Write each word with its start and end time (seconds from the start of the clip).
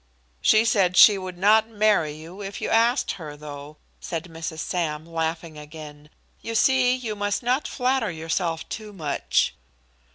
"She 0.41 0.65
said 0.65 0.97
she 0.97 1.19
would 1.19 1.37
not 1.37 1.69
marry 1.69 2.13
you 2.13 2.41
if 2.41 2.59
you 2.59 2.71
asked 2.71 3.11
her, 3.11 3.37
though," 3.37 3.77
said 3.99 4.23
Mrs. 4.23 4.57
Sam, 4.57 5.05
laughing 5.05 5.59
again. 5.59 6.09
"You 6.41 6.55
see 6.55 6.95
you 6.95 7.15
must 7.15 7.43
not 7.43 7.67
flatter 7.67 8.09
yourself 8.09 8.67
too 8.67 8.93
much." 8.93 9.53